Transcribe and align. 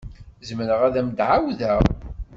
Zemreɣ 0.47 0.79
ad 0.87 0.95
am-d-ɛawdeɣ? 1.01 1.79